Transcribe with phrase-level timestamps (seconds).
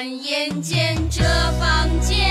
[0.00, 1.22] 转眼间这
[1.60, 2.29] 房间。